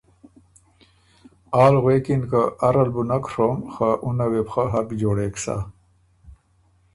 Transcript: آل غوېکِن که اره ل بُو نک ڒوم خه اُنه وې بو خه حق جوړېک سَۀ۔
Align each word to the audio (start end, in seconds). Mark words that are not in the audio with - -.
آل 1.65 1.75
غوېکِن 1.83 2.21
که 2.29 2.41
اره 2.67 2.83
ل 2.87 2.89
بُو 2.93 3.01
نک 3.09 3.25
ڒوم 3.33 3.57
خه 3.73 3.87
اُنه 4.05 4.25
وې 4.31 4.41
بو 4.45 4.51
خه 4.53 4.63
حق 4.73 4.87
جوړېک 5.01 5.35
سَۀ۔ 5.43 5.57